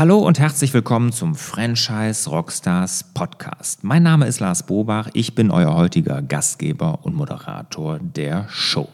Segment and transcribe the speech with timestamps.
[0.00, 3.84] Hallo und herzlich willkommen zum Franchise Rockstars Podcast.
[3.84, 8.88] Mein Name ist Lars Bobach, ich bin euer heutiger Gastgeber und Moderator der Show.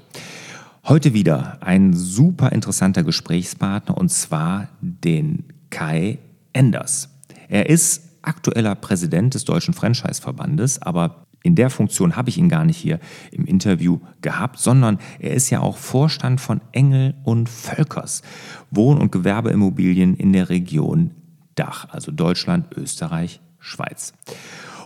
[0.84, 6.18] Heute wieder ein super interessanter Gesprächspartner und zwar den Kai
[6.52, 7.08] Enders.
[7.48, 12.64] Er ist aktueller Präsident des Deutschen Franchise-Verbandes, aber in der Funktion habe ich ihn gar
[12.64, 12.98] nicht hier
[13.30, 18.22] im Interview gehabt, sondern er ist ja auch Vorstand von Engel und Völkers,
[18.70, 21.12] Wohn- und Gewerbeimmobilien in der Region
[21.54, 24.12] Dach, also Deutschland, Österreich, Schweiz.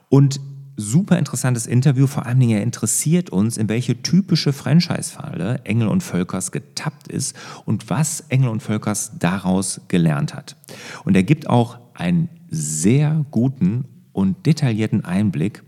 [0.09, 0.41] Und
[0.77, 6.03] super interessantes Interview, vor allen Dingen er interessiert uns, in welche typische Franchise-Falle Engel und
[6.03, 10.57] Völkers getappt ist und was Engel und Völkers daraus gelernt hat.
[11.05, 15.63] Und er gibt auch einen sehr guten und detaillierten Einblick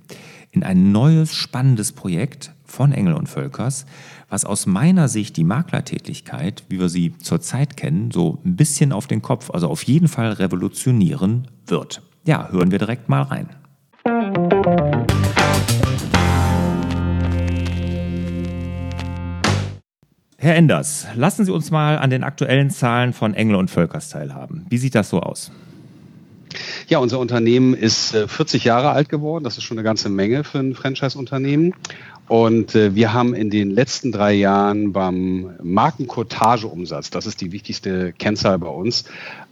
[0.53, 3.87] in ein neues, spannendes Projekt von Engel und Völkers,
[4.29, 9.07] was aus meiner Sicht die Maklertätigkeit, wie wir sie zurzeit kennen, so ein bisschen auf
[9.07, 12.03] den Kopf, also auf jeden Fall revolutionieren wird.
[12.25, 13.49] Ja, hören wir direkt mal rein.
[20.37, 24.67] Herr Enders, lassen Sie uns mal an den aktuellen Zahlen von Engel und Völkers teilhaben.
[24.69, 25.51] Wie sieht das so aus?
[26.89, 29.45] Ja, unser Unternehmen ist 40 äh, Jahre alt geworden.
[29.45, 31.75] Das ist schon eine ganze Menge für ein Franchise-Unternehmen.
[32.29, 38.13] Und äh, wir haben in den letzten drei Jahren beim Markenkotageumsatz, das ist die wichtigste
[38.13, 39.05] Kennzahl bei uns,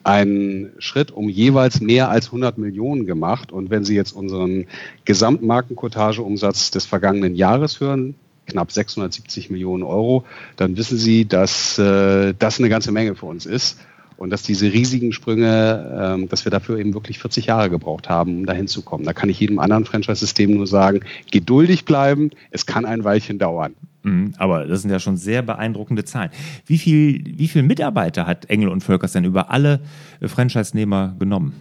[0.05, 3.53] einen Schritt um jeweils mehr als 100 Millionen gemacht.
[3.53, 4.67] Und wenn Sie jetzt unseren
[5.05, 8.15] Gesamtmarkenkotageumsatz des vergangenen Jahres hören,
[8.47, 10.25] knapp 670 Millionen Euro,
[10.57, 13.79] dann wissen Sie, dass äh, das eine ganze Menge für uns ist
[14.21, 18.41] und dass diese riesigen Sprünge, ähm, dass wir dafür eben wirklich 40 Jahre gebraucht haben,
[18.41, 19.05] um dahin zu kommen.
[19.05, 21.01] Da kann ich jedem anderen Franchise-System nur sagen,
[21.33, 23.75] geduldig bleiben, es kann ein Weilchen dauern.
[24.03, 26.31] Mhm, aber das sind ja schon sehr beeindruckende Zahlen.
[26.67, 29.81] Wie viel, wie viel Mitarbeiter hat Engel und Völkers denn über alle
[30.21, 31.55] Franchise-Nehmer genommen?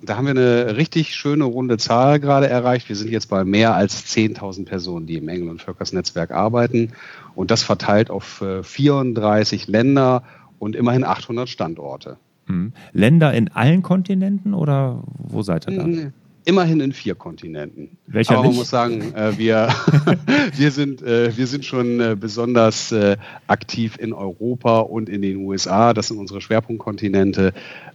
[0.00, 2.88] Da haben wir eine richtig schöne runde Zahl gerade erreicht.
[2.88, 6.92] Wir sind jetzt bei mehr als 10.000 Personen, die im Engel und Völkers Netzwerk arbeiten
[7.34, 10.22] und das verteilt auf 34 äh, Länder
[10.58, 12.16] und immerhin 800 Standorte.
[12.46, 12.72] Mhm.
[12.92, 15.86] Länder in allen Kontinenten oder wo seid ihr da?
[15.86, 16.12] Mhm.
[16.44, 17.98] Immerhin in vier Kontinenten.
[18.06, 18.58] Welcher Aber man nicht?
[18.58, 19.68] muss sagen, äh, wir,
[20.56, 23.16] wir, sind, äh, wir sind schon äh, besonders äh,
[23.48, 25.92] aktiv in Europa und in den USA.
[25.92, 27.52] Das sind unsere Schwerpunktkontinente.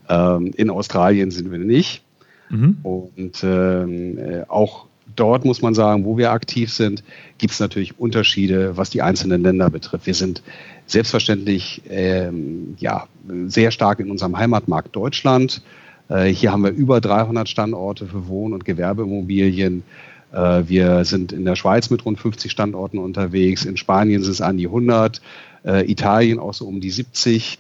[0.09, 2.03] Ähm, in Australien sind wir nicht.
[2.49, 2.78] Mhm.
[2.83, 7.03] Und ähm, äh, auch dort muss man sagen, wo wir aktiv sind,
[7.38, 10.05] gibt es natürlich Unterschiede, was die einzelnen Länder betrifft.
[10.05, 10.41] Wir sind
[10.85, 13.07] selbstverständlich ähm, ja,
[13.47, 15.61] sehr stark in unserem Heimatmarkt Deutschland.
[16.09, 19.83] Äh, hier haben wir über 300 Standorte für Wohn- und Gewerbeimmobilien.
[20.31, 23.66] Äh, wir sind in der Schweiz mit rund 50 Standorten unterwegs.
[23.66, 25.22] In Spanien sind es an die 100.
[25.63, 27.59] Äh, Italien auch so um die 70.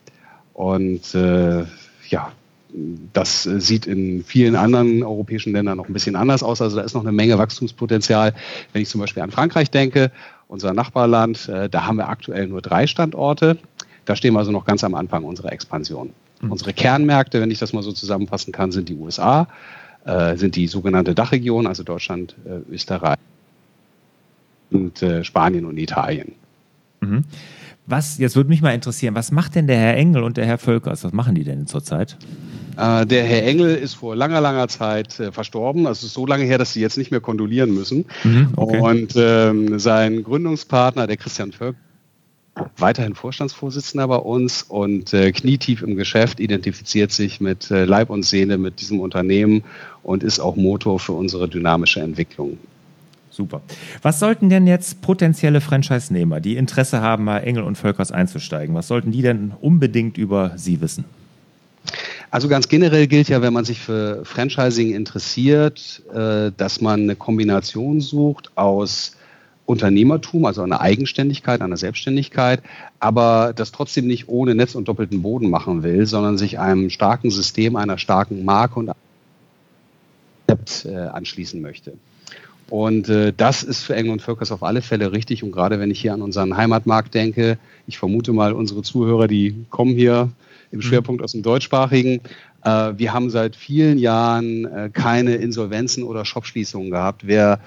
[0.53, 1.63] Und äh,
[2.09, 2.31] ja,
[3.13, 6.61] das sieht in vielen anderen europäischen Ländern noch ein bisschen anders aus.
[6.61, 8.33] Also da ist noch eine Menge Wachstumspotenzial.
[8.73, 10.11] Wenn ich zum Beispiel an Frankreich denke,
[10.47, 13.57] unser Nachbarland, äh, da haben wir aktuell nur drei Standorte.
[14.05, 16.11] Da stehen wir also noch ganz am Anfang unserer Expansion.
[16.41, 16.51] Mhm.
[16.51, 19.47] Unsere Kernmärkte, wenn ich das mal so zusammenfassen kann, sind die USA,
[20.05, 23.17] äh, sind die sogenannte Dachregion, also Deutschland, äh, Österreich
[24.71, 26.31] und Spanien und Italien.
[27.01, 27.25] Mhm.
[27.85, 30.57] Was, jetzt würde mich mal interessieren, was macht denn der Herr Engel und der Herr
[30.57, 31.03] Völkers?
[31.03, 32.17] Was machen die denn zurzeit?
[32.77, 35.83] Äh, der Herr Engel ist vor langer, langer Zeit äh, verstorben.
[35.85, 38.05] Das ist so lange her, dass sie jetzt nicht mehr kondolieren müssen.
[38.23, 38.79] Mhm, okay.
[38.79, 41.75] Und ähm, sein Gründungspartner, der Christian Völk,
[42.77, 48.23] weiterhin Vorstandsvorsitzender bei uns und äh, knietief im Geschäft, identifiziert sich mit äh, Leib und
[48.23, 49.63] Seele mit diesem Unternehmen
[50.03, 52.57] und ist auch Motor für unsere dynamische Entwicklung.
[53.29, 53.61] Super.
[54.01, 58.89] Was sollten denn jetzt potenzielle Franchise-Nehmer, die Interesse haben, mal Engel und Völkers einzusteigen, was
[58.89, 61.05] sollten die denn unbedingt über Sie wissen?
[62.31, 67.17] Also ganz generell gilt ja, wenn man sich für Franchising interessiert, äh, dass man eine
[67.17, 69.17] Kombination sucht aus
[69.65, 72.63] Unternehmertum, also einer Eigenständigkeit, einer Selbstständigkeit,
[72.99, 77.31] aber das trotzdem nicht ohne Netz und doppelten Boden machen will, sondern sich einem starken
[77.31, 78.91] System, einer starken Marke und
[80.85, 81.93] äh, anschließen möchte.
[82.69, 85.43] Und äh, das ist für Engel und Völkers auf alle Fälle richtig.
[85.43, 87.57] Und gerade wenn ich hier an unseren Heimatmarkt denke,
[87.87, 90.31] ich vermute mal, unsere Zuhörer, die kommen hier
[90.71, 90.81] im mhm.
[90.81, 92.21] Schwerpunkt aus dem deutschsprachigen.
[92.63, 97.27] Äh, wir haben seit vielen Jahren äh, keine Insolvenzen oder Shopschließungen gehabt.
[97.27, 97.59] Wer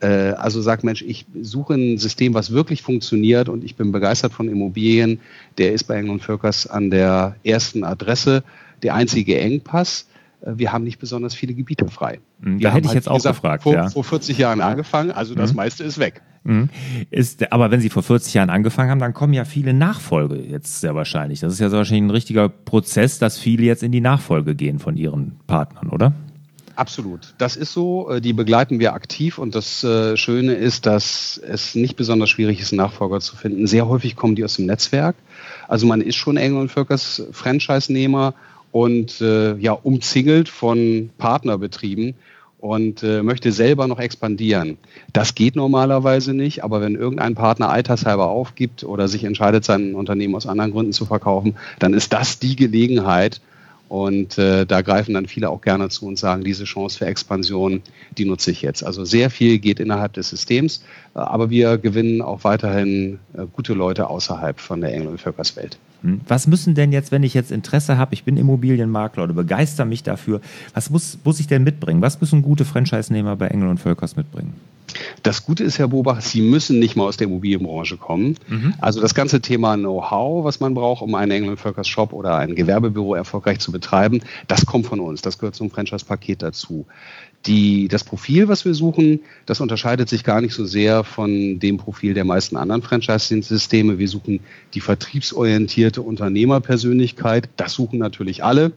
[0.00, 4.32] äh, also sagt, Mensch, ich suche ein System, was wirklich funktioniert und ich bin begeistert
[4.32, 5.20] von Immobilien,
[5.58, 8.44] der ist bei Engel Völkers an der ersten Adresse.
[8.82, 10.06] Der einzige Engpass,
[10.42, 12.20] äh, wir haben nicht besonders viele Gebiete frei.
[12.40, 13.62] Mhm, da hätte ich halt, jetzt auch gesagt, gefragt.
[13.62, 13.88] Vor, ja.
[13.88, 15.56] vor 40 Jahren angefangen, also das mhm.
[15.56, 16.22] meiste ist weg.
[16.44, 16.68] Mhm.
[17.10, 20.80] Ist, aber wenn Sie vor 40 Jahren angefangen haben, dann kommen ja viele Nachfolge jetzt
[20.80, 21.40] sehr wahrscheinlich.
[21.40, 24.78] Das ist ja so wahrscheinlich ein richtiger Prozess, dass viele jetzt in die Nachfolge gehen
[24.78, 26.12] von ihren Partnern, oder?
[26.76, 27.34] Absolut.
[27.38, 28.10] Das ist so.
[28.10, 32.60] Äh, die begleiten wir aktiv und das äh, Schöne ist, dass es nicht besonders schwierig
[32.60, 33.66] ist, Nachfolger zu finden.
[33.66, 35.16] Sehr häufig kommen die aus dem Netzwerk.
[35.68, 38.34] Also man ist schon Engel und Völkers Franchise-Nehmer
[38.72, 42.14] und äh, ja umzingelt von Partnerbetrieben
[42.64, 44.78] und äh, möchte selber noch expandieren.
[45.12, 50.34] Das geht normalerweise nicht, aber wenn irgendein Partner altershalber aufgibt oder sich entscheidet, sein Unternehmen
[50.34, 53.42] aus anderen Gründen zu verkaufen, dann ist das die Gelegenheit,
[53.90, 57.82] und äh, da greifen dann viele auch gerne zu und sagen, diese Chance für Expansion,
[58.16, 58.82] die nutze ich jetzt.
[58.82, 60.82] Also sehr viel geht innerhalb des Systems,
[61.14, 65.78] äh, aber wir gewinnen auch weiterhin äh, gute Leute außerhalb von der Engel- und Völkerswelt.
[66.28, 70.02] Was müssen denn jetzt, wenn ich jetzt Interesse habe, ich bin Immobilienmakler oder begeister mich
[70.02, 70.42] dafür,
[70.74, 72.02] was muss, muss ich denn mitbringen?
[72.02, 74.52] Was müssen gute Franchise-Nehmer bei Engel und Völkers mitbringen?
[75.22, 78.36] Das Gute ist, Herr Bobach, Sie müssen nicht mal aus der Immobilienbranche kommen.
[78.48, 78.74] Mhm.
[78.80, 82.54] Also das ganze Thema Know-how, was man braucht, um einen Engel Völkers Shop oder ein
[82.54, 85.22] Gewerbebüro erfolgreich zu betreiben, das kommt von uns.
[85.22, 86.86] Das gehört zum Franchise-Paket dazu.
[87.46, 91.76] Die, das Profil, was wir suchen, das unterscheidet sich gar nicht so sehr von dem
[91.76, 93.98] Profil der meisten anderen Franchise-Systeme.
[93.98, 94.40] Wir suchen
[94.72, 97.50] die vertriebsorientierte Unternehmerpersönlichkeit.
[97.56, 98.72] Das suchen natürlich alle,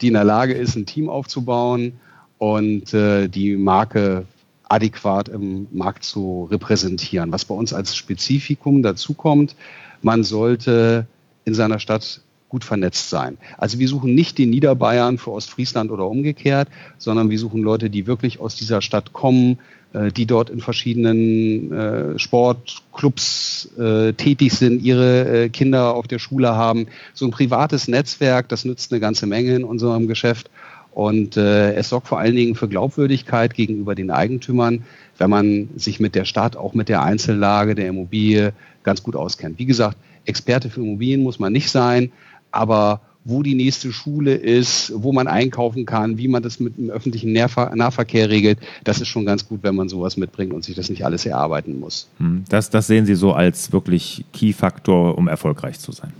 [0.00, 1.94] die in der Lage ist, ein Team aufzubauen
[2.38, 4.24] und äh, die Marke
[4.72, 7.30] adäquat im Markt zu repräsentieren.
[7.30, 9.54] Was bei uns als Spezifikum dazukommt,
[10.00, 11.06] man sollte
[11.44, 13.38] in seiner Stadt gut vernetzt sein.
[13.56, 18.06] Also wir suchen nicht den Niederbayern für Ostfriesland oder umgekehrt, sondern wir suchen Leute, die
[18.06, 19.58] wirklich aus dieser Stadt kommen,
[19.94, 26.54] äh, die dort in verschiedenen äh, Sportclubs äh, tätig sind, ihre Kinder auf der Schule
[26.54, 26.88] haben.
[27.14, 30.50] So ein privates Netzwerk, das nützt eine ganze Menge in unserem Geschäft.
[30.94, 34.84] Und äh, es sorgt vor allen Dingen für Glaubwürdigkeit gegenüber den Eigentümern,
[35.18, 38.52] wenn man sich mit der Stadt, auch mit der Einzellage der Immobilie
[38.82, 39.58] ganz gut auskennt.
[39.58, 42.12] Wie gesagt, Experte für Immobilien muss man nicht sein,
[42.50, 46.90] aber wo die nächste Schule ist, wo man einkaufen kann, wie man das mit dem
[46.90, 50.90] öffentlichen Nahverkehr regelt, das ist schon ganz gut, wenn man sowas mitbringt und sich das
[50.90, 52.08] nicht alles erarbeiten muss.
[52.18, 56.12] Hm, das, das sehen Sie so als wirklich Key-Faktor, um erfolgreich zu sein.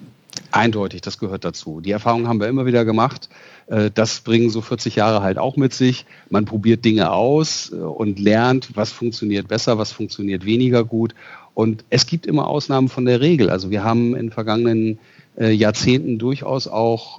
[0.52, 1.80] Eindeutig, das gehört dazu.
[1.80, 3.28] Die Erfahrung haben wir immer wieder gemacht.
[3.72, 6.04] Äh, das bringen so 40 Jahre halt auch mit sich.
[6.28, 11.14] Man probiert Dinge aus äh, und lernt, was funktioniert besser, was funktioniert weniger gut.
[11.54, 13.50] Und es gibt immer Ausnahmen von der Regel.
[13.50, 14.98] Also wir haben in vergangenen
[15.38, 17.16] äh, Jahrzehnten durchaus auch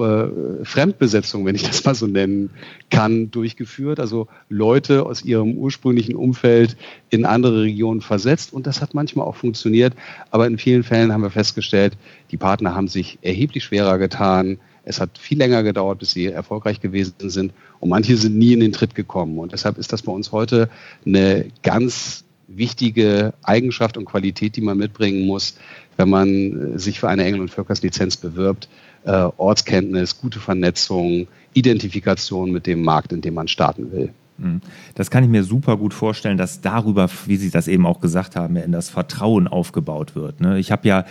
[0.64, 2.52] Fremdbesetzung, wenn ich das mal so nennen
[2.90, 4.00] kann, durchgeführt.
[4.00, 6.78] Also Leute aus ihrem ursprünglichen Umfeld
[7.10, 8.54] in andere Regionen versetzt.
[8.54, 9.94] Und das hat manchmal auch funktioniert.
[10.32, 11.94] Aber in vielen Fällen haben wir festgestellt,
[12.32, 14.58] die Partner haben sich erheblich schwerer getan.
[14.86, 17.54] Es hat viel länger gedauert, bis sie erfolgreich gewesen sind.
[17.80, 19.40] Und manche sind nie in den Tritt gekommen.
[19.40, 20.70] Und deshalb ist das bei uns heute
[21.06, 25.56] eine ganz wichtige Eigenschaft und Qualität, die man mitbringen muss,
[25.98, 28.68] wenn man äh, sich für eine Engel- und Völkerslizenz bewirbt.
[29.06, 34.14] Äh, Ortskenntnis, gute Vernetzung, Identifikation mit dem Markt, in dem man starten will.
[34.38, 34.62] Mhm.
[34.96, 38.36] Das kann ich mir super gut vorstellen, dass darüber, wie Sie das eben auch gesagt
[38.36, 40.42] haben, in das Vertrauen aufgebaut wird.
[40.42, 40.60] Ne?
[40.60, 41.06] Ich habe ja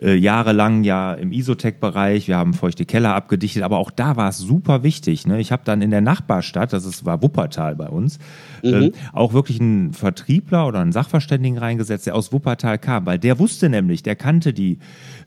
[0.00, 4.38] äh, jahrelang ja im Isotech-Bereich, wir haben feuchte Keller abgedichtet, aber auch da war es
[4.38, 5.26] super wichtig.
[5.26, 5.40] Ne?
[5.40, 8.18] Ich habe dann in der Nachbarstadt, das ist, war Wuppertal bei uns,
[8.62, 8.72] mhm.
[8.72, 13.38] äh, auch wirklich einen Vertriebler oder einen Sachverständigen reingesetzt, der aus Wuppertal kam, weil der
[13.38, 14.78] wusste nämlich, der kannte die,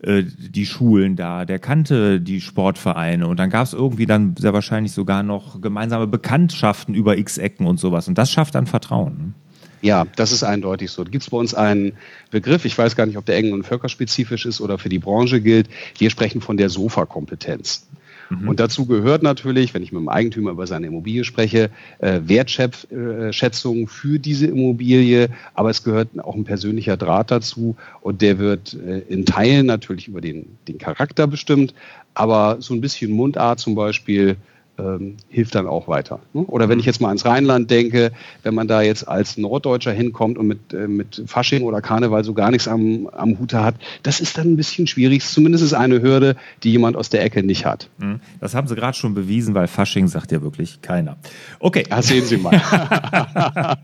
[0.02, 4.54] äh, die Schulen da, der kannte die Sportvereine und dann gab es irgendwie dann sehr
[4.54, 8.08] wahrscheinlich sogar noch gemeinsame Bekanntschaften über x Ecken und sowas.
[8.08, 9.18] Und das schafft dann Vertrauen.
[9.18, 9.34] Ne?
[9.82, 11.04] Ja, das ist eindeutig so.
[11.04, 11.94] Da gibt es bei uns einen
[12.32, 15.42] Begriff, ich weiß gar nicht, ob der eng- und völkerspezifisch ist oder für die Branche
[15.42, 15.70] gilt.
[16.00, 17.86] Wir sprechen von der Sofa-Kompetenz.
[18.30, 18.50] Mhm.
[18.50, 23.84] Und dazu gehört natürlich, wenn ich mit dem Eigentümer über seine Immobilie spreche, äh, Wertschätzung
[23.84, 28.74] äh, für diese Immobilie, aber es gehört auch ein persönlicher Draht dazu und der wird
[28.74, 31.74] äh, in Teilen natürlich über den, den Charakter bestimmt,
[32.14, 34.38] aber so ein bisschen Mundart zum Beispiel
[34.78, 36.20] ähm, hilft dann auch weiter.
[36.34, 36.42] Ne?
[36.42, 38.12] Oder wenn ich jetzt mal ans Rheinland denke,
[38.44, 42.34] wenn man da jetzt als Norddeutscher hinkommt und mit, äh, mit Fasching oder Karneval so
[42.34, 45.24] gar nichts am, am Hute hat, das ist dann ein bisschen schwierig.
[45.24, 47.90] Zumindest ist eine Hürde, die jemand aus der Ecke nicht hat.
[47.98, 48.20] Mhm.
[48.40, 51.18] Das haben Sie gerade schon bewiesen, weil Fasching sagt ja wirklich keiner.
[51.60, 51.84] Okay.
[51.90, 52.62] Das sehen Sie mal.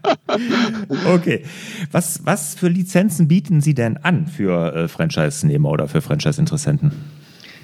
[1.13, 1.43] okay.
[1.91, 6.91] Was, was für Lizenzen bieten Sie denn an für äh, Franchise-Nehmer oder für Franchise-Interessenten?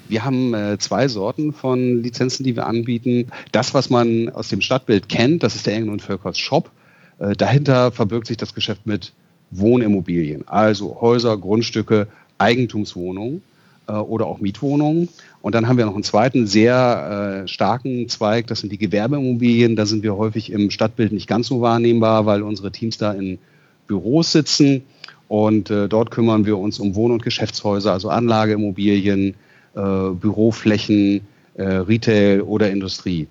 [0.08, 3.28] Wir haben äh, zwei Sorten von Lizenzen, die wir anbieten.
[3.52, 6.70] Das, was man aus dem Stadtbild kennt, das ist der Engel und Völkers Shop.
[7.18, 9.12] Äh, dahinter verbirgt sich das Geschäft mit
[9.50, 13.42] Wohnimmobilien, also Häuser, Grundstücke, Eigentumswohnungen
[13.86, 15.08] äh, oder auch Mietwohnungen.
[15.42, 19.76] Und dann haben wir noch einen zweiten sehr äh, starken Zweig, das sind die Gewerbeimmobilien.
[19.76, 23.38] Da sind wir häufig im Stadtbild nicht ganz so wahrnehmbar, weil unsere Teams da in
[23.86, 24.82] Büros sitzen
[25.28, 29.34] Und äh, dort kümmern wir uns um Wohn- und Geschäftshäuser, also Anlageimmobilien,
[29.80, 31.22] Büroflächen,
[31.54, 33.28] äh, Retail oder Industrie.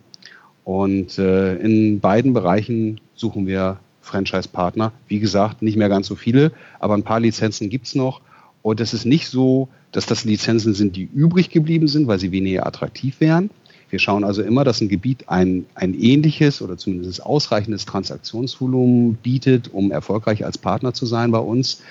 [0.63, 4.92] Und äh, in beiden Bereichen suchen wir Franchise-Partner.
[5.08, 8.22] Wie gesagt, nicht mehr ganz so viele, aber ein paar Lizenzen gibt es noch.
[8.62, 12.32] Und es ist nicht so, dass das Lizenzen sind, die übrig geblieben sind, weil sie
[12.32, 13.50] weniger attraktiv wären.
[13.89, 19.74] Wir schauen also immer, dass ein Gebiet ein, ein ähnliches oder zumindest ausreichendes Transaktionsvolumen bietet,
[19.74, 21.82] um erfolgreich als Partner zu sein bei uns.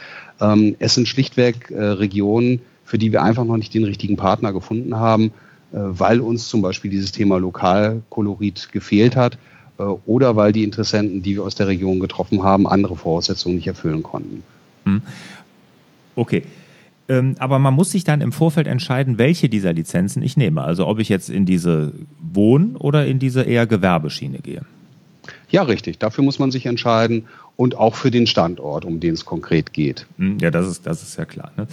[0.40, 4.52] Ähm, es sind schlichtweg äh, Regionen, für die wir einfach noch nicht den richtigen Partner
[4.52, 5.33] gefunden haben,
[5.73, 9.37] äh, weil uns zum Beispiel dieses Thema Lokalkolorit gefehlt hat
[9.78, 13.66] äh, oder weil die Interessenten, die wir aus der Region getroffen haben, andere Voraussetzungen nicht
[13.66, 14.43] erfüllen konnten.
[14.85, 15.02] Hm.
[16.14, 16.45] Okay.
[17.09, 20.62] Ähm, aber man muss sich dann im Vorfeld entscheiden, welche dieser Lizenzen ich nehme.
[20.62, 24.62] Also ob ich jetzt in diese Wohn- oder in diese eher Gewerbeschiene gehe.
[25.48, 25.98] Ja, richtig.
[25.98, 27.26] Dafür muss man sich entscheiden
[27.56, 30.06] und auch für den Standort, um den es konkret geht.
[30.18, 31.52] Hm, ja, das ist, das ist ja klar.
[31.56, 31.66] Ne?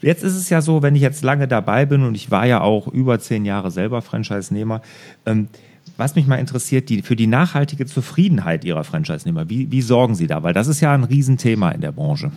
[0.00, 2.60] Jetzt ist es ja so, wenn ich jetzt lange dabei bin und ich war ja
[2.60, 4.82] auch über zehn Jahre selber Franchise-Nehmer,
[5.26, 5.48] ähm,
[5.96, 10.26] was mich mal interessiert, die, für die nachhaltige Zufriedenheit Ihrer Franchise-Nehmer, wie, wie sorgen Sie
[10.26, 10.42] da?
[10.42, 12.32] Weil das ist ja ein Riesenthema in der Branche.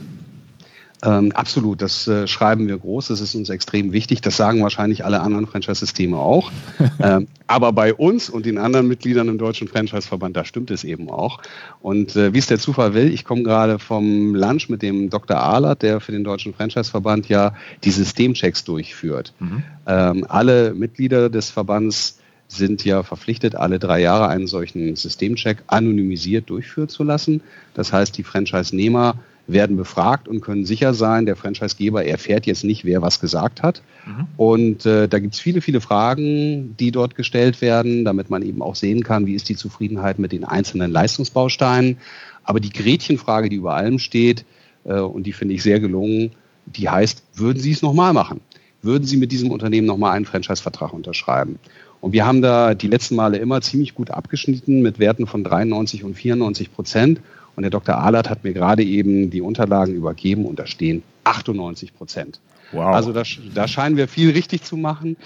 [1.03, 4.21] Ähm, absolut, das äh, schreiben wir groß, das ist uns extrem wichtig.
[4.21, 6.49] Das sagen wahrscheinlich alle anderen Franchise-Systeme auch.
[7.01, 11.09] ähm, aber bei uns und den anderen Mitgliedern im Deutschen Franchise-Verband, da stimmt es eben
[11.09, 11.41] auch.
[11.81, 15.37] Und äh, wie es der Zufall will, ich komme gerade vom Lunch mit dem Dr.
[15.37, 19.33] Ahlert, der für den Deutschen Franchise-Verband ja die Systemchecks durchführt.
[19.39, 19.63] Mhm.
[19.85, 26.49] Ähm, alle Mitglieder des Verbands sind ja verpflichtet, alle drei Jahre einen solchen Systemcheck anonymisiert
[26.49, 27.41] durchführen zu lassen.
[27.73, 32.85] Das heißt, die Franchise-Nehmer werden befragt und können sicher sein, der Franchisegeber erfährt jetzt nicht,
[32.85, 33.81] wer was gesagt hat.
[34.05, 34.27] Mhm.
[34.37, 38.61] Und äh, da gibt es viele, viele Fragen, die dort gestellt werden, damit man eben
[38.61, 41.97] auch sehen kann, wie ist die Zufriedenheit mit den einzelnen Leistungsbausteinen.
[42.43, 44.45] Aber die Gretchenfrage, die über allem steht,
[44.85, 46.31] äh, und die finde ich sehr gelungen,
[46.65, 48.39] die heißt, würden Sie es nochmal machen?
[48.81, 51.59] Würden Sie mit diesem Unternehmen nochmal einen Franchise-Vertrag unterschreiben?
[52.01, 56.03] Und wir haben da die letzten Male immer ziemlich gut abgeschnitten mit Werten von 93
[56.03, 57.21] und 94 Prozent.
[57.55, 57.97] Und der Dr.
[57.97, 62.39] Ahlert hat mir gerade eben die Unterlagen übergeben und da stehen 98 Prozent.
[62.71, 62.95] Wow.
[62.95, 65.17] Also da, da scheinen wir viel richtig zu machen.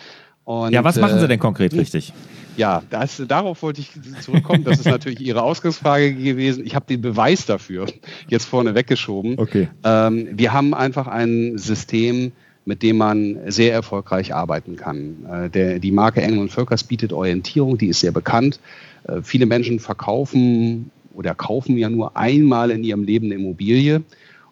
[0.43, 2.13] Und, ja, was machen Sie denn konkret äh, richtig?
[2.57, 3.91] Ja, das, darauf wollte ich
[4.21, 4.63] zurückkommen.
[4.63, 6.65] Das ist natürlich Ihre Ausgangsfrage gewesen.
[6.65, 7.85] Ich habe den Beweis dafür
[8.27, 9.37] jetzt vorne weggeschoben.
[9.37, 9.69] Okay.
[9.83, 12.31] Ähm, wir haben einfach ein System,
[12.65, 15.25] mit dem man sehr erfolgreich arbeiten kann.
[15.29, 18.59] Äh, der, die Marke Engel Völkers bietet Orientierung, die ist sehr bekannt.
[19.03, 24.03] Äh, viele Menschen verkaufen oder kaufen ja nur einmal in ihrem Leben eine Immobilie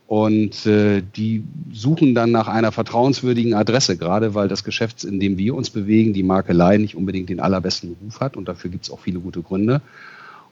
[0.08, 5.38] und äh, die suchen dann nach einer vertrauenswürdigen Adresse, gerade weil das Geschäft, in dem
[5.38, 8.92] wir uns bewegen, die Makelei nicht unbedingt den allerbesten Ruf hat und dafür gibt es
[8.92, 9.82] auch viele gute Gründe.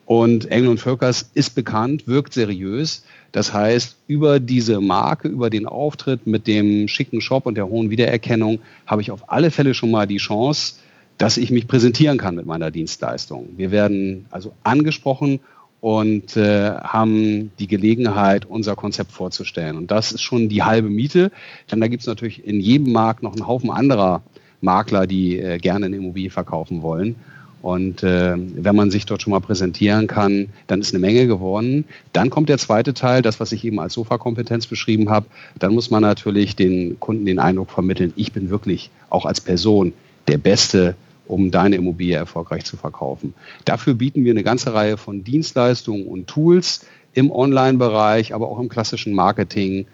[0.06, 3.06] Und Engel und Völkers ist bekannt, wirkt seriös.
[3.32, 7.90] Das heißt, über diese Marke, über den Auftritt mit dem schicken Shop und der hohen
[7.90, 10.76] Wiedererkennung habe ich auf alle Fälle schon mal die Chance,
[11.18, 13.50] dass ich mich präsentieren kann mit meiner Dienstleistung.
[13.56, 15.40] Wir werden also angesprochen
[15.84, 19.76] und äh, haben die Gelegenheit, unser Konzept vorzustellen.
[19.76, 21.30] Und das ist schon die halbe Miete,
[21.70, 24.22] denn da gibt es natürlich in jedem Markt noch einen Haufen anderer
[24.62, 27.18] Makler, die äh, gerne eine Immobilie verkaufen wollen.
[27.62, 31.84] Und äh, wenn man sich dort schon mal präsentieren kann, dann ist eine Menge gewonnen.
[32.14, 35.26] Dann kommt der zweite Teil, das, was ich eben als Sofakompetenz beschrieben habe.
[35.60, 39.92] Dann muss man natürlich den Kunden den Eindruck vermitteln, ich bin wirklich auch als Person
[40.30, 40.96] der beste
[41.28, 43.34] um deine Immobilie erfolgreich zu verkaufen.
[43.66, 48.70] Dafür bieten wir eine ganze Reihe von Dienstleistungen und Tools im Online-Bereich, aber auch im
[48.70, 49.86] klassischen Marketing.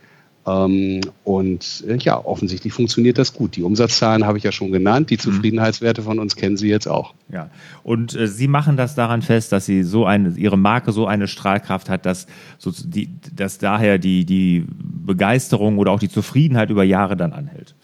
[0.48, 3.56] Ähm, und äh, ja, offensichtlich funktioniert das gut.
[3.56, 5.10] Die Umsatzzahlen habe ich ja schon genannt.
[5.10, 5.20] Die mhm.
[5.20, 7.14] Zufriedenheitswerte von uns kennen Sie jetzt auch.
[7.32, 7.50] Ja,
[7.84, 11.28] und äh, Sie machen das daran fest, dass Sie so eine, Ihre Marke so eine
[11.28, 12.26] Strahlkraft hat, dass,
[12.58, 17.76] so die, dass daher die, die Begeisterung oder auch die Zufriedenheit über Jahre dann anhält.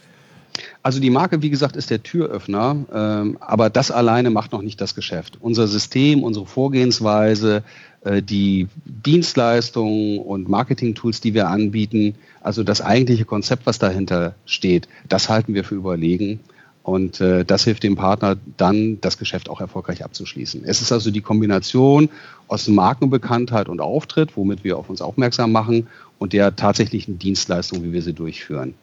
[0.83, 4.79] Also die Marke, wie gesagt, ist der Türöffner, ähm, aber das alleine macht noch nicht
[4.79, 5.37] das Geschäft.
[5.41, 7.63] Unser System, unsere Vorgehensweise,
[8.03, 14.87] äh, die Dienstleistungen und Marketing-Tools, die wir anbieten, also das eigentliche Konzept, was dahinter steht,
[15.09, 16.39] das halten wir für überlegen.
[16.83, 20.63] Und äh, das hilft dem Partner dann, das Geschäft auch erfolgreich abzuschließen.
[20.65, 22.09] Es ist also die Kombination
[22.47, 25.87] aus Markenbekanntheit und Auftritt, womit wir auf uns aufmerksam machen,
[26.19, 28.75] und der tatsächlichen Dienstleistung, wie wir sie durchführen.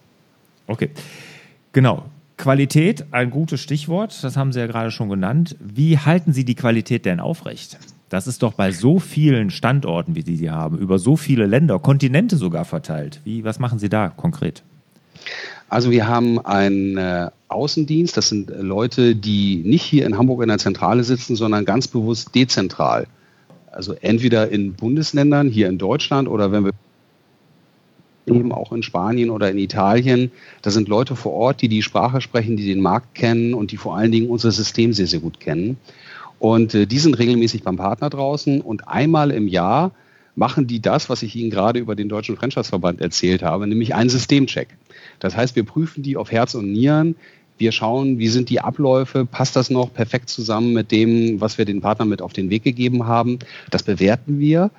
[0.66, 0.90] Okay.
[1.72, 2.04] Genau.
[2.36, 5.56] Qualität, ein gutes Stichwort, das haben Sie ja gerade schon genannt.
[5.60, 7.78] Wie halten Sie die Qualität denn aufrecht?
[8.08, 11.78] Das ist doch bei so vielen Standorten, wie Sie sie haben, über so viele Länder,
[11.78, 13.20] Kontinente sogar verteilt.
[13.24, 14.62] Wie, was machen Sie da konkret?
[15.68, 20.48] Also wir haben einen äh, Außendienst, das sind Leute, die nicht hier in Hamburg in
[20.48, 23.06] der Zentrale sitzen, sondern ganz bewusst dezentral.
[23.70, 26.72] Also entweder in Bundesländern, hier in Deutschland oder wenn wir
[28.26, 30.30] eben auch in Spanien oder in Italien.
[30.62, 33.76] Da sind Leute vor Ort, die die Sprache sprechen, die den Markt kennen und die
[33.76, 35.76] vor allen Dingen unser System sehr, sehr gut kennen.
[36.38, 39.92] Und äh, die sind regelmäßig beim Partner draußen und einmal im Jahr
[40.34, 44.10] machen die das, was ich Ihnen gerade über den Deutschen Franchise-Verband erzählt habe, nämlich einen
[44.10, 44.68] Systemcheck.
[45.18, 47.16] Das heißt, wir prüfen die auf Herz und Nieren.
[47.58, 51.64] Wir schauen, wie sind die Abläufe, passt das noch perfekt zusammen mit dem, was wir
[51.64, 53.38] den Partnern mit auf den Weg gegeben haben.
[53.70, 54.70] Das bewerten wir.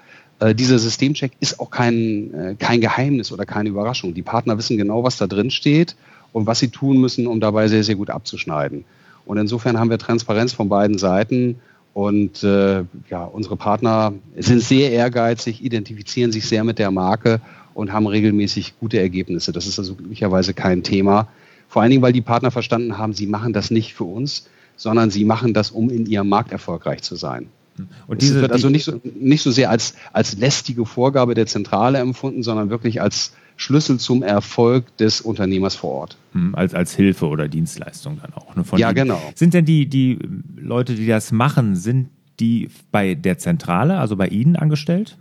[0.43, 4.13] Äh, dieser Systemcheck ist auch kein, äh, kein Geheimnis oder keine Überraschung.
[4.13, 5.95] Die Partner wissen genau, was da drin steht
[6.33, 8.83] und was sie tun müssen, um dabei sehr, sehr gut abzuschneiden.
[9.25, 11.61] Und insofern haben wir Transparenz von beiden Seiten.
[11.93, 17.39] Und äh, ja, unsere Partner sind sehr ehrgeizig, identifizieren sich sehr mit der Marke
[17.73, 19.53] und haben regelmäßig gute Ergebnisse.
[19.53, 21.29] Das ist also glücklicherweise kein Thema.
[21.69, 25.09] Vor allen Dingen, weil die Partner verstanden haben, sie machen das nicht für uns, sondern
[25.09, 27.47] sie machen das, um in ihrem Markt erfolgreich zu sein.
[28.07, 31.99] Und diese, wird also nicht so, nicht so sehr als, als lästige Vorgabe der Zentrale
[31.99, 36.17] empfunden, sondern wirklich als Schlüssel zum Erfolg des Unternehmers vor Ort.
[36.33, 38.55] Hm, als, als Hilfe oder Dienstleistung dann auch.
[38.55, 39.21] Ne, ja, genau.
[39.35, 40.19] Sind denn die, die
[40.55, 45.17] Leute, die das machen, sind die bei der Zentrale, also bei Ihnen angestellt?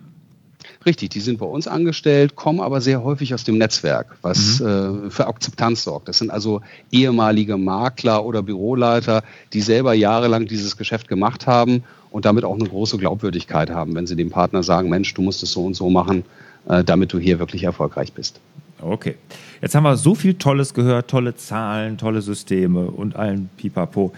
[0.86, 5.06] Richtig, die sind bei uns angestellt, kommen aber sehr häufig aus dem Netzwerk, was mhm.
[5.06, 6.08] äh, für Akzeptanz sorgt.
[6.08, 12.24] Das sind also ehemalige Makler oder Büroleiter, die selber jahrelang dieses Geschäft gemacht haben und
[12.24, 15.52] damit auch eine große Glaubwürdigkeit haben, wenn sie dem Partner sagen, Mensch, du musst es
[15.52, 16.24] so und so machen,
[16.68, 18.38] äh, damit du hier wirklich erfolgreich bist.
[18.80, 19.16] Okay.
[19.60, 24.12] Jetzt haben wir so viel Tolles gehört, tolle Zahlen, tolle Systeme und allen Pipapo.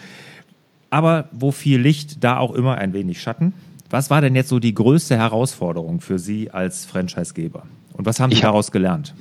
[0.90, 3.52] Aber wo viel Licht, da auch immer ein wenig Schatten.
[3.90, 7.64] Was war denn jetzt so die größte Herausforderung für Sie als Franchisegeber?
[7.96, 9.14] Und was haben Sie hab, daraus gelernt?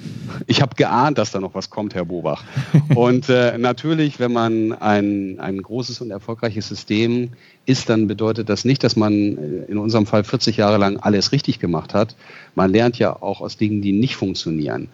[0.48, 2.44] Ich habe geahnt, dass da noch was kommt, Herr Bobach.
[2.96, 7.30] und äh, natürlich, wenn man ein, ein großes und erfolgreiches System
[7.68, 11.32] ist, dann bedeutet das nicht, dass man äh, in unserem Fall 40 Jahre lang alles
[11.32, 12.16] richtig gemacht hat.
[12.56, 14.90] Man lernt ja auch aus Dingen, die nicht funktionieren.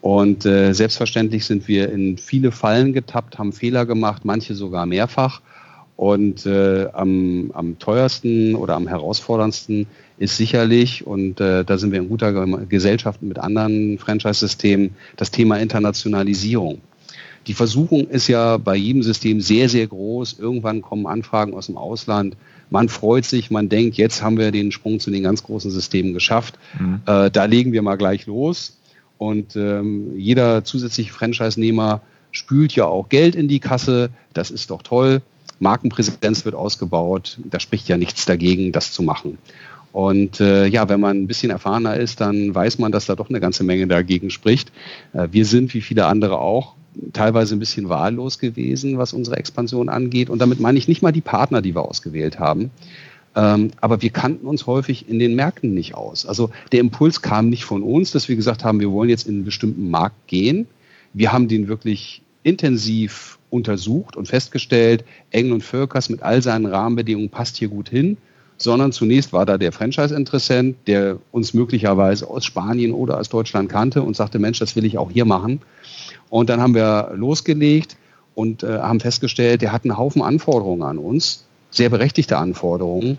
[0.00, 5.40] Und äh, selbstverständlich sind wir in viele Fallen getappt, haben Fehler gemacht, manche sogar mehrfach.
[5.96, 9.86] Und äh, am, am teuersten oder am herausforderndsten
[10.18, 12.32] ist sicherlich, und äh, da sind wir in guter
[12.66, 16.80] Gesellschaft mit anderen Franchise-Systemen, das Thema Internationalisierung.
[17.46, 20.38] Die Versuchung ist ja bei jedem System sehr, sehr groß.
[20.38, 22.36] Irgendwann kommen Anfragen aus dem Ausland.
[22.70, 26.14] Man freut sich, man denkt, jetzt haben wir den Sprung zu den ganz großen Systemen
[26.14, 26.58] geschafft.
[26.78, 27.02] Mhm.
[27.06, 28.78] Äh, da legen wir mal gleich los.
[29.18, 32.00] Und ähm, jeder zusätzliche Franchise-Nehmer
[32.32, 34.10] spült ja auch Geld in die Kasse.
[34.32, 35.20] Das ist doch toll.
[35.60, 37.38] Markenpräsenz wird ausgebaut.
[37.44, 39.38] Da spricht ja nichts dagegen, das zu machen.
[39.94, 43.28] Und äh, ja, wenn man ein bisschen erfahrener ist, dann weiß man, dass da doch
[43.28, 44.72] eine ganze Menge dagegen spricht.
[45.12, 46.74] Äh, wir sind, wie viele andere auch,
[47.12, 50.30] teilweise ein bisschen wahllos gewesen, was unsere Expansion angeht.
[50.30, 52.72] Und damit meine ich nicht mal die Partner, die wir ausgewählt haben.
[53.36, 56.26] Ähm, aber wir kannten uns häufig in den Märkten nicht aus.
[56.26, 59.34] Also der Impuls kam nicht von uns, dass wir gesagt haben, wir wollen jetzt in
[59.36, 60.66] einen bestimmten Markt gehen.
[61.12, 67.30] Wir haben den wirklich intensiv untersucht und festgestellt, Engel und Völkers mit all seinen Rahmenbedingungen
[67.30, 68.16] passt hier gut hin
[68.56, 74.02] sondern zunächst war da der Franchise-Interessent, der uns möglicherweise aus Spanien oder aus Deutschland kannte
[74.02, 75.60] und sagte, Mensch, das will ich auch hier machen.
[76.30, 77.96] Und dann haben wir losgelegt
[78.34, 83.18] und äh, haben festgestellt, der hat einen Haufen Anforderungen an uns, sehr berechtigte Anforderungen.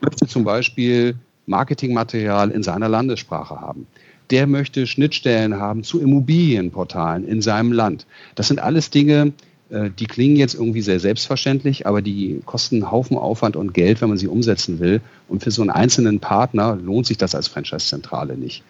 [0.00, 3.86] Er möchte zum Beispiel Marketingmaterial in seiner Landessprache haben.
[4.30, 8.06] Der möchte Schnittstellen haben zu Immobilienportalen in seinem Land.
[8.34, 9.32] Das sind alles Dinge,
[9.70, 14.08] die klingen jetzt irgendwie sehr selbstverständlich, aber die kosten einen Haufen Aufwand und Geld, wenn
[14.08, 15.02] man sie umsetzen will.
[15.28, 18.62] Und für so einen einzelnen Partner lohnt sich das als Franchise-Zentrale nicht.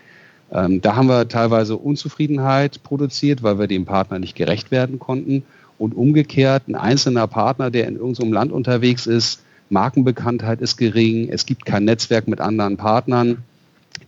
[0.51, 5.45] Ähm, da haben wir teilweise Unzufriedenheit produziert, weil wir dem Partner nicht gerecht werden konnten.
[5.79, 11.47] Und umgekehrt, ein einzelner Partner, der in irgendeinem Land unterwegs ist, Markenbekanntheit ist gering, es
[11.47, 13.45] gibt kein Netzwerk mit anderen Partnern,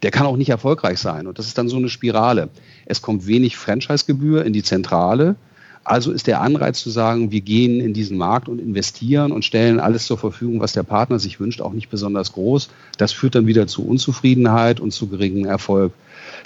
[0.03, 1.29] der kann auch nicht erfolgreich sein.
[1.29, 2.48] Und das ist dann so eine Spirale.
[2.87, 5.37] Es kommt wenig Franchise-Gebühr in die Zentrale
[5.85, 9.81] also ist der Anreiz zu sagen, wir gehen in diesen Markt und investieren und stellen
[9.81, 12.71] alles zur Verfügung, was der Partner sich wünscht, auch nicht besonders groß.
[12.99, 15.93] Das führt dann wieder zu Unzufriedenheit und zu geringem Erfolg.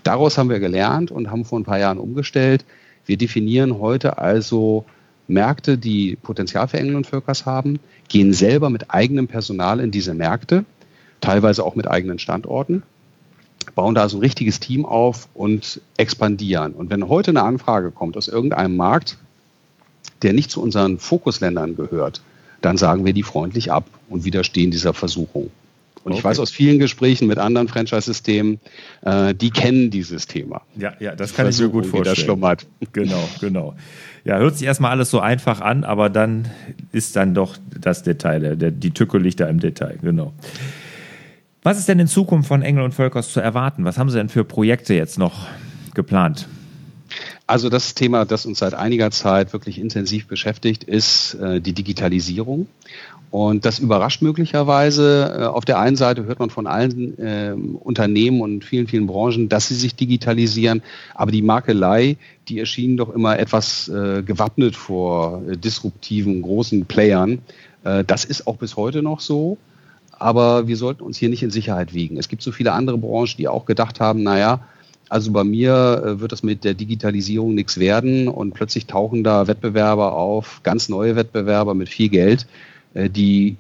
[0.03, 2.65] Daraus haben wir gelernt und haben vor ein paar Jahren umgestellt.
[3.07, 4.85] Wir definieren heute also
[5.27, 10.15] Märkte, die Potenzial für Engel und Völkers haben, gehen selber mit eigenem Personal in diese
[10.15, 10.65] Märkte,
[11.21, 12.83] teilweise auch mit eigenen Standorten,
[13.73, 16.73] bauen da so ein richtiges Team auf und expandieren.
[16.73, 19.19] Und wenn heute eine Anfrage kommt aus irgendeinem Markt,
[20.23, 22.23] der nicht zu unseren Fokusländern gehört,
[22.61, 25.51] dann sagen wir die freundlich ab und widerstehen dieser Versuchung.
[26.05, 26.19] Und okay.
[26.19, 28.61] ich weiß aus vielen Gesprächen mit anderen Franchise-Systemen,
[29.03, 30.61] äh, die kennen dieses Thema.
[30.77, 32.17] Ja, ja, das kann ich mir gut vorstellen.
[32.17, 32.67] schlummert.
[32.93, 33.75] Genau, genau.
[34.25, 36.51] Ja, hört sich erstmal alles so einfach an, aber dann
[36.93, 40.33] ist dann doch das Detail, der, die Tücke liegt da im Detail, genau.
[41.65, 43.87] Was ist denn in Zukunft von Engel und Völkers zu erwarten?
[43.87, 45.47] Was haben Sie denn für Projekte jetzt noch
[45.95, 46.47] geplant?
[47.47, 52.67] Also das Thema, das uns seit einiger Zeit wirklich intensiv beschäftigt, ist äh, die Digitalisierung.
[53.31, 55.37] Und das überrascht möglicherweise.
[55.39, 59.49] Äh, auf der einen Seite hört man von allen äh, Unternehmen und vielen, vielen Branchen,
[59.49, 60.83] dass sie sich digitalisieren.
[61.15, 67.39] Aber die Makelei, die erschien doch immer etwas äh, gewappnet vor disruptiven, großen Playern.
[68.07, 69.59] Das ist auch bis heute noch so.
[70.25, 72.17] Aber wir sollten uns hier nicht in Sicherheit wiegen.
[72.17, 74.61] Es gibt so viele andere Branchen, die auch gedacht haben, naja,
[75.11, 79.49] also bei mir äh, wird das mit der Digitalisierung nichts werden und plötzlich tauchen da
[79.49, 82.47] Wettbewerber auf, ganz neue Wettbewerber mit viel Geld,
[82.95, 83.57] äh, die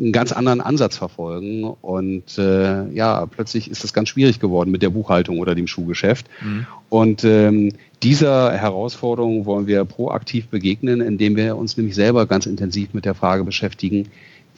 [0.00, 1.62] einen ganz anderen Ansatz verfolgen.
[1.62, 6.26] Und äh, ja, plötzlich ist das ganz schwierig geworden mit der Buchhaltung oder dem Schuhgeschäft.
[6.42, 6.66] Mhm.
[6.88, 12.94] Und ähm, dieser Herausforderung wollen wir proaktiv begegnen, indem wir uns nämlich selber ganz intensiv
[12.94, 14.08] mit der Frage beschäftigen,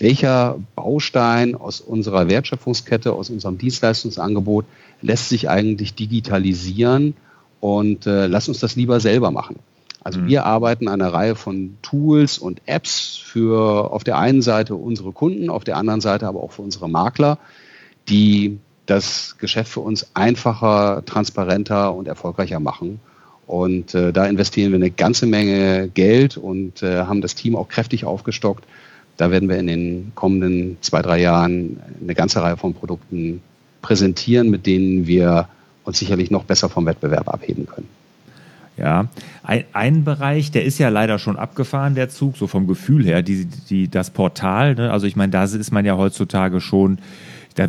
[0.01, 4.65] welcher Baustein aus unserer Wertschöpfungskette, aus unserem Dienstleistungsangebot
[5.03, 7.15] lässt sich eigentlich digitalisieren
[7.61, 9.57] und äh, lass uns das lieber selber machen.
[10.03, 10.29] Also mhm.
[10.29, 15.13] wir arbeiten an einer Reihe von Tools und Apps für auf der einen Seite unsere
[15.13, 17.39] Kunden, auf der anderen Seite aber auch für unsere Makler,
[18.09, 23.01] die das Geschäft für uns einfacher, transparenter und erfolgreicher machen.
[23.47, 27.69] Und äh, da investieren wir eine ganze Menge Geld und äh, haben das Team auch
[27.69, 28.65] kräftig aufgestockt.
[29.17, 33.43] Da werden wir in den kommenden zwei, drei Jahren eine ganze Reihe von Produkten
[33.83, 35.49] präsentieren, mit denen wir
[35.85, 37.89] uns sicherlich noch besser vom Wettbewerb abheben können.
[38.77, 39.09] Ja,
[39.43, 43.23] ein, ein, Bereich, der ist ja leider schon abgefahren, der Zug, so vom Gefühl her,
[43.23, 44.75] die, die, das Portal.
[44.75, 44.91] Ne?
[44.91, 46.99] Also ich meine, da ist man ja heutzutage schon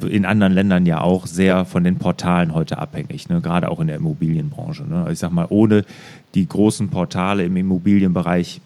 [0.09, 3.41] in anderen Ländern ja auch sehr von den Portalen heute abhängig, ne?
[3.41, 4.83] gerade auch in der Immobilienbranche.
[4.83, 5.07] Ne?
[5.11, 5.83] Ich sag mal, ohne
[6.33, 8.61] die großen Portale im Immobilienbereich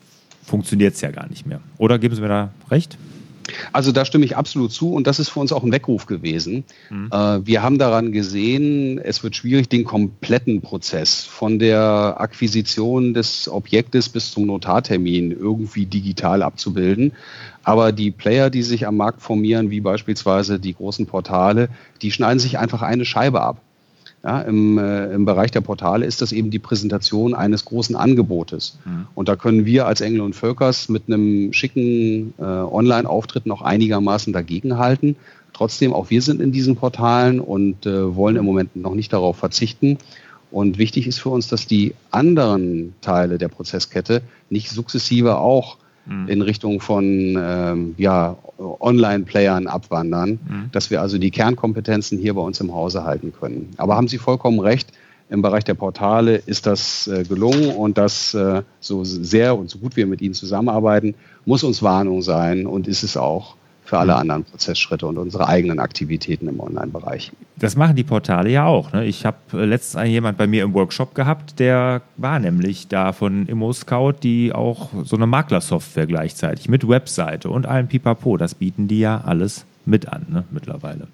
[0.46, 1.60] funktioniert es ja gar nicht mehr.
[1.78, 2.98] Oder geben Sie mir da recht?
[3.72, 6.64] Also da stimme ich absolut zu und das ist für uns auch ein Weckruf gewesen.
[6.90, 7.10] Mhm.
[7.12, 13.48] Äh, wir haben daran gesehen, es wird schwierig, den kompletten Prozess von der Akquisition des
[13.48, 17.14] Objektes bis zum Notartermin irgendwie digital abzubilden.
[17.64, 21.70] Aber die Player, die sich am Markt formieren, wie beispielsweise die großen Portale,
[22.02, 23.62] die schneiden sich einfach eine Scheibe ab.
[24.26, 28.80] Ja, im, äh, Im Bereich der Portale ist das eben die Präsentation eines großen Angebotes.
[28.84, 29.06] Mhm.
[29.14, 34.34] Und da können wir als Engel und Völkers mit einem schicken äh, Online-Auftritt noch einigermaßen
[34.34, 35.16] dagegenhalten.
[35.54, 39.38] Trotzdem, auch wir sind in diesen Portalen und äh, wollen im Moment noch nicht darauf
[39.38, 40.00] verzichten.
[40.50, 46.28] Und wichtig ist für uns, dass die anderen Teile der Prozesskette nicht sukzessive auch mhm.
[46.28, 50.70] in Richtung von ähm, ja, Online-Playern abwandern, mhm.
[50.72, 53.72] dass wir also die Kernkompetenzen hier bei uns im Hause halten können.
[53.78, 54.92] Aber haben Sie vollkommen recht,
[55.30, 59.80] im Bereich der Portale ist das äh, gelungen und das äh, so sehr und so
[59.80, 61.16] gut wir mit Ihnen zusammenarbeiten,
[61.46, 63.56] muss uns Warnung sein und ist es auch
[63.86, 67.32] für alle anderen Prozessschritte und unsere eigenen Aktivitäten im Online-Bereich.
[67.58, 68.92] Das machen die Portale ja auch.
[68.92, 69.06] Ne?
[69.06, 73.46] Ich habe äh, letztens jemand bei mir im Workshop gehabt, der war nämlich da von
[73.46, 78.38] ImmoScout, die auch so eine Maklersoftware gleichzeitig mit Webseite und allem Pipapo.
[78.38, 80.44] Das bieten die ja alles mit an ne?
[80.50, 81.08] mittlerweile.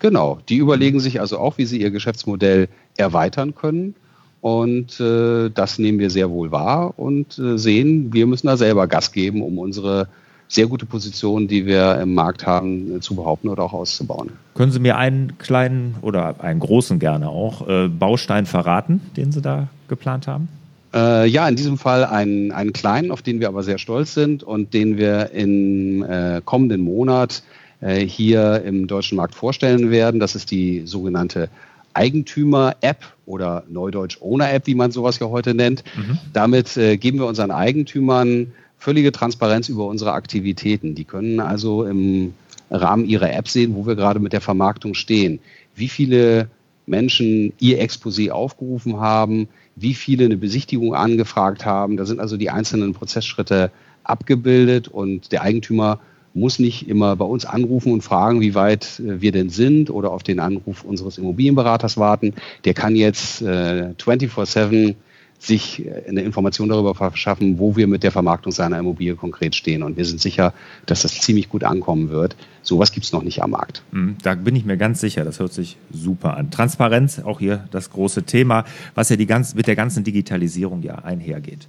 [0.00, 3.94] Genau, die überlegen sich also auch, wie sie ihr Geschäftsmodell erweitern können.
[4.40, 8.86] Und äh, das nehmen wir sehr wohl wahr und äh, sehen, wir müssen da selber
[8.86, 10.08] Gas geben, um unsere
[10.48, 14.30] sehr gute Position, die wir im Markt haben, äh, zu behaupten oder auch auszubauen.
[14.54, 19.42] Können Sie mir einen kleinen oder einen großen gerne auch äh, Baustein verraten, den Sie
[19.42, 20.48] da geplant haben?
[20.94, 24.42] Äh, ja, in diesem Fall einen, einen kleinen, auf den wir aber sehr stolz sind
[24.42, 27.42] und den wir im äh, kommenden Monat
[27.80, 30.18] äh, hier im deutschen Markt vorstellen werden.
[30.18, 31.50] Das ist die sogenannte
[31.92, 35.84] Eigentümer-App oder Neudeutsch Owner-App, wie man sowas ja heute nennt.
[35.94, 36.18] Mhm.
[36.32, 40.94] Damit äh, geben wir unseren Eigentümern völlige Transparenz über unsere Aktivitäten.
[40.94, 42.34] Die können also im
[42.70, 45.40] Rahmen ihrer App sehen, wo wir gerade mit der Vermarktung stehen.
[45.74, 46.48] Wie viele
[46.86, 51.96] Menschen ihr Exposé aufgerufen haben, wie viele eine Besichtigung angefragt haben.
[51.96, 53.70] Da sind also die einzelnen Prozessschritte
[54.04, 56.00] abgebildet und der Eigentümer
[56.34, 60.12] muss nicht immer bei uns anrufen und fragen, wie weit äh, wir denn sind oder
[60.12, 62.34] auf den Anruf unseres Immobilienberaters warten.
[62.64, 64.94] Der kann jetzt äh, 24-7
[65.38, 69.82] sich äh, eine Information darüber verschaffen, wo wir mit der Vermarktung seiner Immobilie konkret stehen.
[69.82, 70.52] Und wir sind sicher,
[70.86, 72.36] dass das ziemlich gut ankommen wird.
[72.62, 73.82] Sowas gibt es noch nicht am Markt.
[73.92, 75.24] Mhm, da bin ich mir ganz sicher.
[75.24, 76.50] Das hört sich super an.
[76.50, 80.96] Transparenz, auch hier das große Thema, was ja die ganz, mit der ganzen Digitalisierung ja
[80.96, 81.68] einhergeht.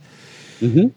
[0.61, 0.91] Mhm.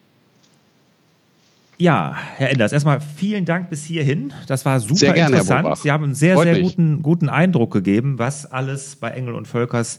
[1.78, 4.32] Ja, Herr Enders, erstmal vielen Dank bis hierhin.
[4.46, 5.78] Das war super sehr gerne, interessant.
[5.78, 9.48] Sie haben einen sehr, Freut sehr guten, guten Eindruck gegeben, was alles bei Engel und
[9.48, 9.98] Völkers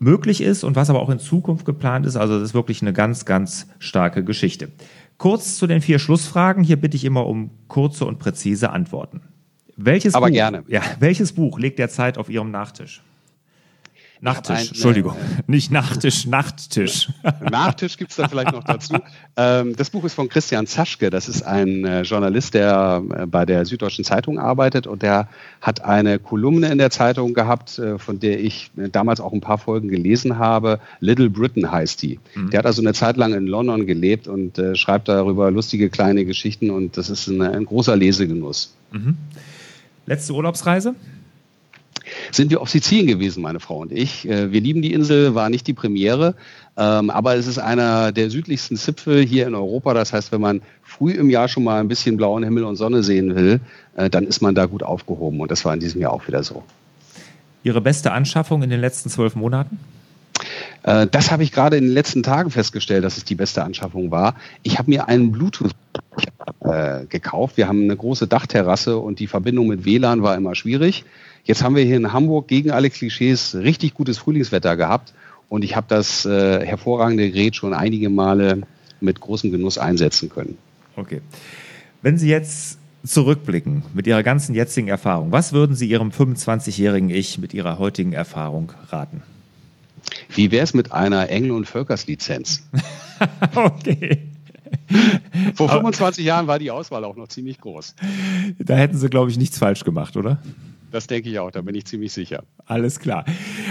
[0.00, 2.16] möglich ist und was aber auch in Zukunft geplant ist.
[2.16, 4.70] Also das ist wirklich eine ganz, ganz starke Geschichte.
[5.18, 6.64] Kurz zu den vier Schlussfragen.
[6.64, 9.20] Hier bitte ich immer um kurze und präzise Antworten.
[9.76, 10.64] Welches aber Buch, gerne.
[10.66, 13.02] Ja, welches Buch liegt derzeit auf Ihrem Nachtisch?
[14.22, 17.08] Nachttisch, ein, Entschuldigung, äh, nicht Nachtisch, Nachttisch.
[17.50, 18.98] Nachtisch gibt es da vielleicht noch dazu.
[19.36, 23.46] Ähm, das Buch ist von Christian Zaschke, das ist ein äh, Journalist, der äh, bei
[23.46, 25.28] der Süddeutschen Zeitung arbeitet und der
[25.62, 29.40] hat eine Kolumne in der Zeitung gehabt, äh, von der ich äh, damals auch ein
[29.40, 30.80] paar Folgen gelesen habe.
[31.00, 32.18] Little Britain heißt die.
[32.34, 32.50] Mhm.
[32.50, 36.26] Der hat also eine Zeit lang in London gelebt und äh, schreibt darüber lustige kleine
[36.26, 38.74] Geschichten und das ist ein, ein großer Lesegenuss.
[38.92, 39.16] Mhm.
[40.04, 40.94] Letzte Urlaubsreise?
[42.34, 44.28] Sind wir auf Sizilien gewesen, meine Frau und ich.
[44.28, 46.34] Äh, wir lieben die Insel, war nicht die Premiere,
[46.76, 49.94] ähm, aber es ist einer der südlichsten Zipfel hier in Europa.
[49.94, 53.02] Das heißt, wenn man früh im Jahr schon mal ein bisschen blauen Himmel und Sonne
[53.02, 53.60] sehen will,
[53.96, 55.40] äh, dann ist man da gut aufgehoben.
[55.40, 56.62] Und das war in diesem Jahr auch wieder so.
[57.62, 59.78] Ihre beste Anschaffung in den letzten zwölf Monaten?
[60.82, 64.10] Äh, das habe ich gerade in den letzten Tagen festgestellt, dass es die beste Anschaffung
[64.10, 64.34] war.
[64.62, 65.72] Ich habe mir einen Bluetooth
[66.60, 67.56] äh, gekauft.
[67.56, 71.04] Wir haben eine große Dachterrasse und die Verbindung mit WLAN war immer schwierig.
[71.44, 75.14] Jetzt haben wir hier in Hamburg gegen alle Klischees richtig gutes Frühlingswetter gehabt
[75.48, 78.62] und ich habe das äh, hervorragende Gerät schon einige Male
[79.00, 80.58] mit großem Genuss einsetzen können.
[80.96, 81.20] Okay.
[82.02, 87.38] Wenn Sie jetzt zurückblicken mit Ihrer ganzen jetzigen Erfahrung, was würden Sie Ihrem 25-jährigen Ich
[87.38, 89.22] mit Ihrer heutigen Erfahrung raten?
[90.30, 92.68] Wie wäre es mit einer Engel- und Völkers-Lizenz?
[93.54, 94.28] okay.
[95.54, 97.94] Vor 25 Jahren war die Auswahl auch noch ziemlich groß.
[98.58, 100.38] Da hätten Sie, glaube ich, nichts falsch gemacht, oder?
[100.90, 102.42] Das denke ich auch, da bin ich ziemlich sicher.
[102.66, 103.24] Alles klar.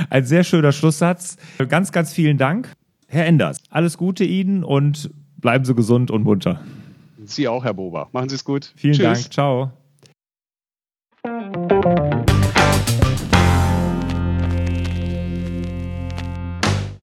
[0.09, 1.37] Ein sehr schöner Schlusssatz.
[1.67, 2.73] Ganz, ganz vielen Dank.
[3.07, 6.61] Herr Enders, alles Gute Ihnen und bleiben Sie gesund und munter.
[7.25, 8.09] Sie auch, Herr Bober.
[8.11, 8.71] Machen Sie es gut.
[8.75, 9.29] Vielen Tschüss.
[9.29, 9.71] Dank.
[11.23, 12.08] Ciao.